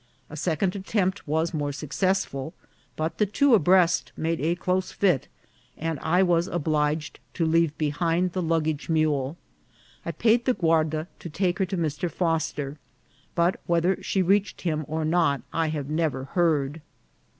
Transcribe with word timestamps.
A 0.31 0.35
second 0.35 0.75
attempt 0.75 1.27
was 1.27 1.53
more 1.53 1.71
successful; 1.71 2.55
but 2.95 3.19
the 3.19 3.27
two 3.27 3.53
abreast 3.53 4.11
made 4.17 4.41
a 4.41 4.55
close 4.55 4.91
fit, 4.91 5.27
and 5.77 5.99
I 5.99 6.23
was 6.23 6.47
obliged 6.47 7.19
to 7.35 7.45
leave 7.45 7.77
behind 7.77 8.31
the 8.31 8.41
luggage 8.41 8.89
mule. 8.89 9.37
I 10.03 10.11
paid 10.11 10.45
the 10.45 10.55
guarda 10.55 11.07
to 11.19 11.29
take 11.29 11.59
her 11.59 11.67
to 11.67 11.77
Mr. 11.77 12.09
Foster, 12.09 12.79
but 13.35 13.59
whether 13.67 14.01
she 14.01 14.23
reached 14.23 14.61
him 14.61 14.85
or 14.87 15.05
not 15.05 15.43
I 15.53 15.67
have 15.67 15.87
never 15.87 16.23
heard. 16.23 16.81